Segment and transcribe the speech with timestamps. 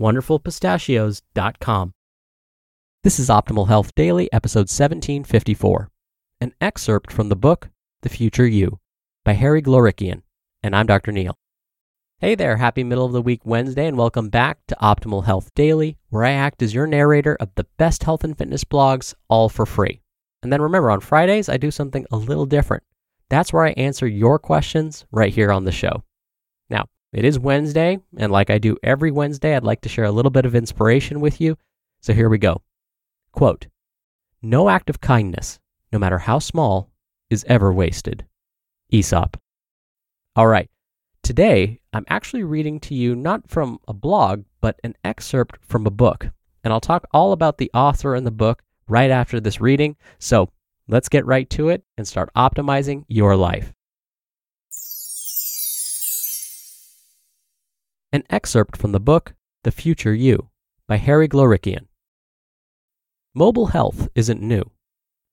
[0.00, 1.92] wonderfulpistachios.com.
[3.04, 5.90] This is Optimal Health Daily, episode 1754,
[6.40, 7.68] an excerpt from the book
[8.00, 8.80] The Future You
[9.24, 10.22] by Harry Glorikian,
[10.62, 11.12] and I'm Dr.
[11.12, 11.36] Neal.
[12.18, 15.98] Hey there, happy middle of the week Wednesday, and welcome back to Optimal Health Daily,
[16.08, 19.66] where I act as your narrator of the best health and fitness blogs, all for
[19.66, 20.00] free.
[20.42, 22.84] And then remember, on Fridays, I do something a little different.
[23.28, 26.04] That's where I answer your questions right here on the show.
[27.12, 30.30] It is Wednesday, and like I do every Wednesday, I'd like to share a little
[30.30, 31.58] bit of inspiration with you.
[32.00, 32.62] So here we go.
[33.32, 33.66] Quote
[34.42, 35.58] No act of kindness,
[35.92, 36.88] no matter how small,
[37.28, 38.26] is ever wasted.
[38.92, 39.36] Aesop.
[40.36, 40.70] All right.
[41.24, 45.90] Today, I'm actually reading to you not from a blog, but an excerpt from a
[45.90, 46.28] book.
[46.62, 49.96] And I'll talk all about the author and the book right after this reading.
[50.20, 50.48] So
[50.86, 53.72] let's get right to it and start optimizing your life.
[58.12, 60.48] An excerpt from the book The Future You
[60.88, 61.86] by Harry Glorikian.
[63.36, 64.64] Mobile health isn't new.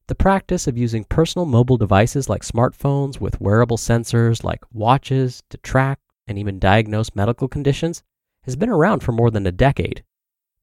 [0.05, 5.57] The practice of using personal mobile devices like smartphones with wearable sensors like watches to
[5.57, 8.03] track and even diagnose medical conditions
[8.43, 10.03] has been around for more than a decade.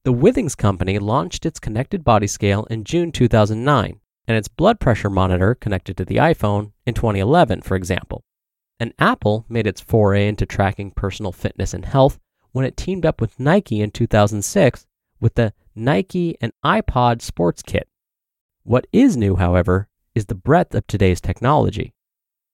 [0.05, 5.09] The Withings Company launched its connected body scale in June 2009 and its blood pressure
[5.09, 8.23] monitor connected to the iPhone in 2011, for example.
[8.79, 12.19] And Apple made its foray into tracking personal fitness and health
[12.51, 14.85] when it teamed up with Nike in 2006
[15.19, 17.87] with the Nike and iPod Sports Kit.
[18.63, 21.93] What is new, however, is the breadth of today's technology.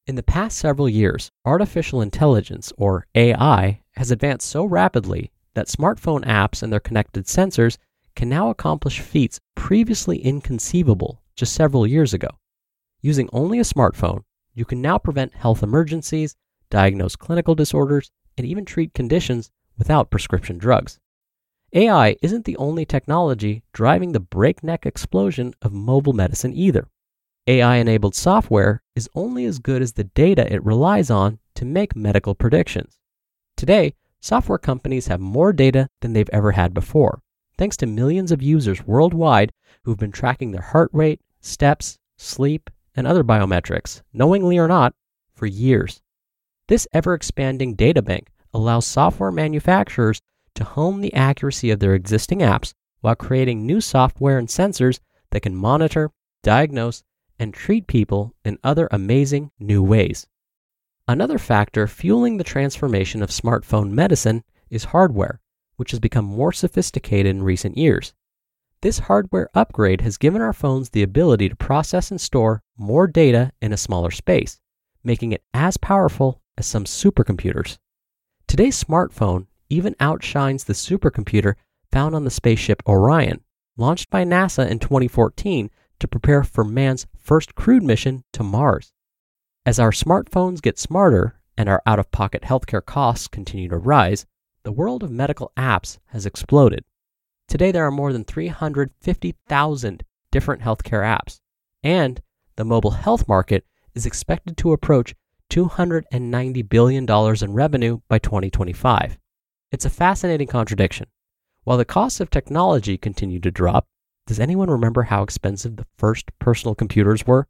[0.08, 6.26] In the past several years, artificial intelligence, or AI, has advanced so rapidly that smartphone
[6.26, 7.78] apps and their connected sensors
[8.16, 12.30] can now accomplish feats previously inconceivable just several years ago.
[13.02, 14.24] Using only a smartphone,
[14.54, 16.36] you can now prevent health emergencies,
[16.70, 21.00] diagnose clinical disorders, and even treat conditions without prescription drugs.
[21.74, 26.88] AI isn't the only technology driving the breakneck explosion of mobile medicine either.
[27.48, 31.96] AI enabled software is only as good as the data it relies on to make
[31.96, 33.00] medical predictions.
[33.56, 37.22] Today, software companies have more data than they've ever had before,
[37.58, 39.52] thanks to millions of users worldwide
[39.84, 44.94] who've been tracking their heart rate, steps, sleep, and other biometrics, knowingly or not,
[45.34, 46.02] for years.
[46.68, 50.22] This ever expanding data bank allows software manufacturers
[50.56, 55.00] to hone the accuracy of their existing apps while creating new software and sensors
[55.32, 56.12] that can monitor,
[56.44, 57.04] diagnose,
[57.40, 60.28] and treat people in other amazing new ways.
[61.08, 65.40] Another factor fueling the transformation of smartphone medicine is hardware,
[65.76, 68.14] which has become more sophisticated in recent years.
[68.82, 73.52] This hardware upgrade has given our phones the ability to process and store more data
[73.62, 74.60] in a smaller space,
[75.04, 77.78] making it as powerful as some supercomputers.
[78.48, 81.54] Today's smartphone even outshines the supercomputer
[81.92, 83.42] found on the spaceship Orion,
[83.78, 85.70] launched by NASA in 2014
[86.00, 88.94] to prepare for man's first crewed mission to Mars.
[89.64, 94.26] As our smartphones get smarter and our out of pocket healthcare costs continue to rise,
[94.64, 96.84] the world of medical apps has exploded.
[97.52, 101.42] Today, there are more than 350,000 different healthcare apps,
[101.84, 102.22] and
[102.56, 105.14] the mobile health market is expected to approach
[105.50, 109.18] $290 billion in revenue by 2025.
[109.70, 111.08] It's a fascinating contradiction.
[111.66, 113.86] While the costs of technology continue to drop,
[114.28, 117.50] does anyone remember how expensive the first personal computers were?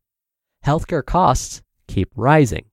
[0.65, 2.65] Healthcare costs keep rising.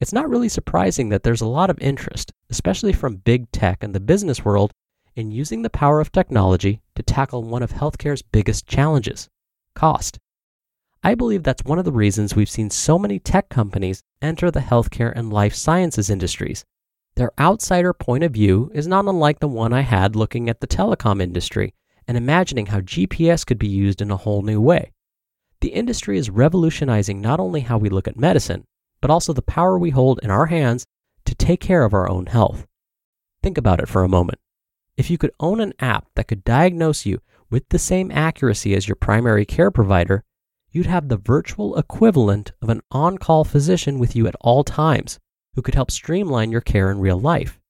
[0.00, 3.94] It's not really surprising that there's a lot of interest, especially from big tech and
[3.94, 4.72] the business world,
[5.16, 9.28] in using the power of technology to tackle one of healthcare's biggest challenges
[9.74, 10.18] cost.
[11.02, 14.60] I believe that's one of the reasons we've seen so many tech companies enter the
[14.60, 16.64] healthcare and life sciences industries.
[17.16, 20.66] Their outsider point of view is not unlike the one I had looking at the
[20.66, 21.74] telecom industry
[22.08, 24.92] and imagining how GPS could be used in a whole new way.
[25.60, 28.64] The industry is revolutionizing not only how we look at medicine,
[29.00, 30.84] but also the power we hold in our hands
[31.26, 32.66] to take care of our own health.
[33.42, 34.38] Think about it for a moment.
[34.96, 37.20] If you could own an app that could diagnose you
[37.50, 40.24] with the same accuracy as your primary care provider,
[40.70, 45.18] you'd have the virtual equivalent of an on call physician with you at all times
[45.54, 47.60] who could help streamline your care in real life.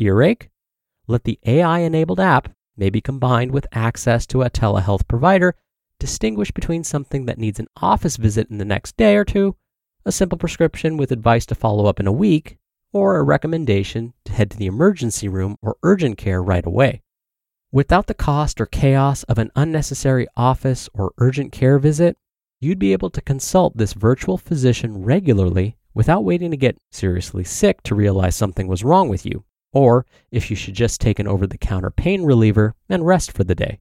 [0.00, 0.50] Earache?
[1.06, 5.54] Let the AI enabled app, maybe combined with access to a telehealth provider,
[5.98, 9.56] distinguish between something that needs an office visit in the next day or two,
[10.04, 12.58] a simple prescription with advice to follow up in a week,
[12.92, 17.02] or a recommendation to head to the emergency room or urgent care right away.
[17.72, 22.16] Without the cost or chaos of an unnecessary office or urgent care visit,
[22.60, 27.82] you'd be able to consult this virtual physician regularly without waiting to get seriously sick
[27.82, 31.46] to realize something was wrong with you, or if you should just take an over
[31.46, 33.78] the counter pain reliever and rest for the day.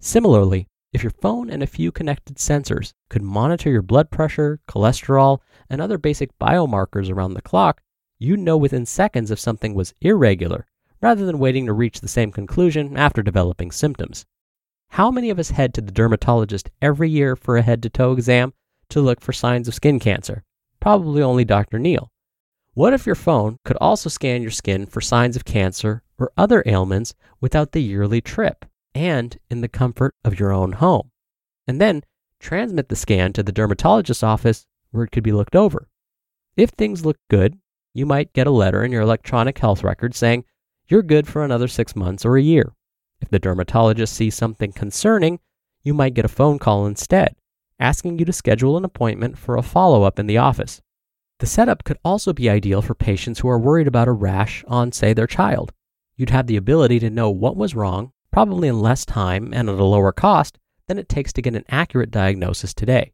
[0.00, 5.40] Similarly, if your phone and a few connected sensors could monitor your blood pressure, cholesterol,
[5.68, 7.82] and other basic biomarkers around the clock,
[8.18, 10.66] you'd know within seconds if something was irregular,
[11.00, 14.26] rather than waiting to reach the same conclusion after developing symptoms.
[14.90, 18.12] How many of us head to the dermatologist every year for a head to toe
[18.12, 18.54] exam
[18.88, 20.44] to look for signs of skin cancer?
[20.80, 21.78] Probably only Dr.
[21.78, 22.10] Neal.
[22.74, 26.62] What if your phone could also scan your skin for signs of cancer or other
[26.64, 28.64] ailments without the yearly trip
[28.94, 31.10] and in the comfort of your own home?
[31.66, 32.02] And then
[32.40, 35.88] transmit the scan to the dermatologist's office where it could be looked over.
[36.56, 37.58] If things look good,
[37.98, 40.44] you might get a letter in your electronic health record saying
[40.86, 42.72] you're good for another six months or a year.
[43.20, 45.40] If the dermatologist sees something concerning,
[45.82, 47.34] you might get a phone call instead
[47.80, 50.80] asking you to schedule an appointment for a follow up in the office.
[51.38, 54.90] The setup could also be ideal for patients who are worried about a rash on,
[54.90, 55.72] say, their child.
[56.16, 59.78] You'd have the ability to know what was wrong, probably in less time and at
[59.78, 60.58] a lower cost
[60.88, 63.12] than it takes to get an accurate diagnosis today.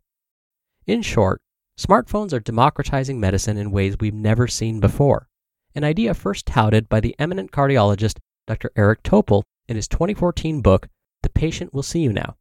[0.86, 1.42] In short,
[1.78, 5.28] smartphones are democratizing medicine in ways we've never seen before,
[5.74, 8.70] an idea first touted by the eminent cardiologist Dr.
[8.76, 10.88] Eric Topol in his 2014 book,
[11.22, 12.36] The Patient Will See You Now.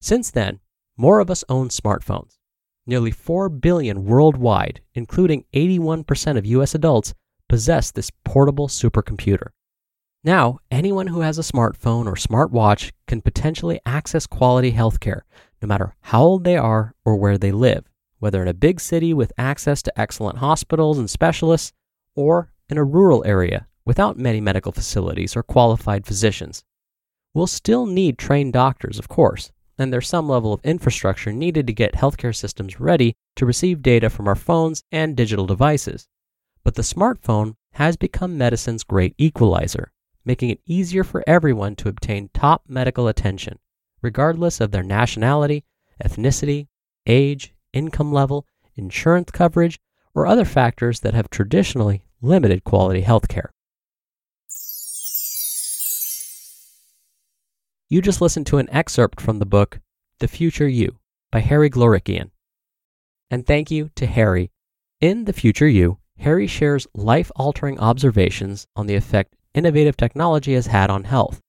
[0.00, 0.60] Since then,
[0.96, 2.38] more of us own smartphones.
[2.86, 7.14] Nearly 4 billion worldwide, including 81% of US adults,
[7.48, 9.48] possess this portable supercomputer.
[10.22, 15.20] Now, anyone who has a smartphone or smartwatch can potentially access quality healthcare,
[15.62, 17.84] no matter how old they are or where they live,
[18.26, 21.72] whether in a big city with access to excellent hospitals and specialists,
[22.16, 26.64] or in a rural area without many medical facilities or qualified physicians.
[27.34, 31.72] We'll still need trained doctors, of course, and there's some level of infrastructure needed to
[31.72, 36.08] get healthcare systems ready to receive data from our phones and digital devices.
[36.64, 39.92] But the smartphone has become medicine's great equalizer,
[40.24, 43.60] making it easier for everyone to obtain top medical attention,
[44.02, 45.62] regardless of their nationality,
[46.04, 46.66] ethnicity,
[47.06, 49.78] age, income level, insurance coverage,
[50.14, 53.48] or other factors that have traditionally limited quality healthcare.
[57.88, 59.80] You just listened to an excerpt from the book
[60.18, 60.98] The Future You
[61.30, 62.30] by Harry Glorikian.
[63.30, 64.50] And thank you to Harry.
[65.00, 70.66] In The Future You, Harry shares life altering observations on the effect innovative technology has
[70.66, 71.40] had on health.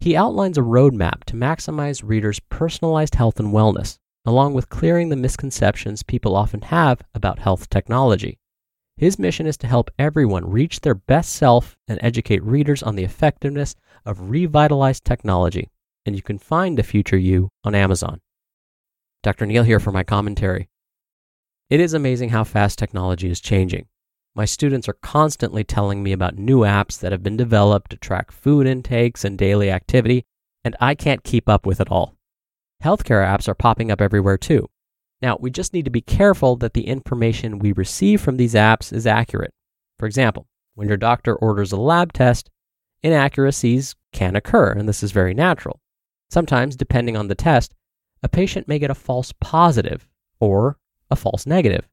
[0.00, 5.16] He outlines a roadmap to maximize readers' personalized health and wellness, along with clearing the
[5.16, 8.38] misconceptions people often have about health technology.
[8.96, 13.04] His mission is to help everyone reach their best self and educate readers on the
[13.04, 15.70] effectiveness of revitalized technology
[16.06, 18.20] and you can find The Future You on Amazon.
[19.22, 19.44] Dr.
[19.44, 20.68] Neal here for my commentary.
[21.68, 23.86] It is amazing how fast technology is changing.
[24.34, 28.30] My students are constantly telling me about new apps that have been developed to track
[28.30, 30.24] food intakes and daily activity,
[30.62, 32.15] and I can't keep up with it all.
[32.82, 34.68] Healthcare apps are popping up everywhere too.
[35.22, 38.92] Now, we just need to be careful that the information we receive from these apps
[38.92, 39.54] is accurate.
[39.98, 42.50] For example, when your doctor orders a lab test,
[43.02, 45.80] inaccuracies can occur, and this is very natural.
[46.30, 47.74] Sometimes, depending on the test,
[48.22, 50.06] a patient may get a false positive
[50.38, 50.78] or
[51.10, 51.88] a false negative,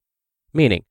[0.54, 0.84] meaning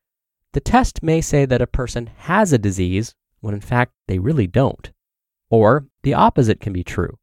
[0.52, 4.46] the test may say that a person has a disease when in fact they really
[4.46, 4.90] don't.
[5.50, 7.18] Or the opposite can be true.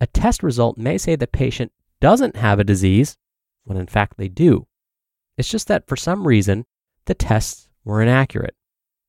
[0.00, 1.72] A test result may say the patient
[2.04, 3.16] doesn't have a disease
[3.64, 4.66] when in fact they do.
[5.38, 6.66] It's just that for some reason,
[7.06, 8.54] the tests were inaccurate.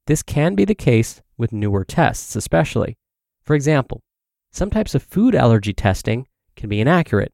[0.08, 2.96] This can be the case with newer tests, especially.
[3.44, 4.02] For example,
[4.54, 6.26] some types of food allergy testing
[6.56, 7.34] can be inaccurate.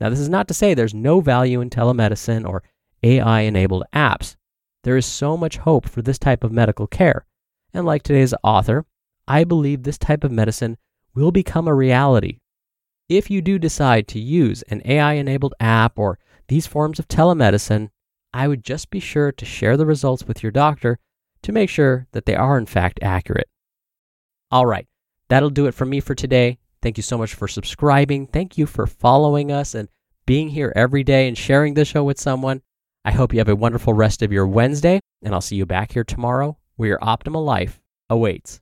[0.00, 2.64] Now, this is not to say there's no value in telemedicine or
[3.04, 4.34] AI enabled apps.
[4.82, 7.24] There is so much hope for this type of medical care.
[7.72, 8.84] And like today's author,
[9.28, 10.76] I believe this type of medicine
[11.14, 12.40] will become a reality.
[13.08, 17.88] If you do decide to use an AI enabled app or these forms of telemedicine,
[18.34, 20.98] I would just be sure to share the results with your doctor
[21.42, 23.48] to make sure that they are in fact accurate.
[24.50, 24.86] All right,
[25.28, 26.58] that'll do it for me for today.
[26.82, 28.26] Thank you so much for subscribing.
[28.26, 29.88] Thank you for following us and
[30.26, 32.60] being here every day and sharing the show with someone.
[33.06, 35.92] I hope you have a wonderful rest of your Wednesday, and I'll see you back
[35.92, 38.60] here tomorrow where your optimal life awaits.